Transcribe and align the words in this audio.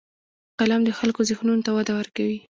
قلم 0.59 0.81
د 0.85 0.89
خلکو 0.99 1.21
ذهنونو 1.29 1.65
ته 1.65 1.71
وده 1.77 1.91
ورکوي 1.99 2.39